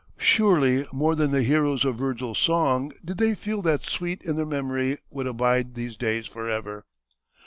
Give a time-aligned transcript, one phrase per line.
[0.17, 4.47] Surely more than the heroes of Virgil's song did they feel that sweet in their
[4.47, 6.87] memory would abide these days forever.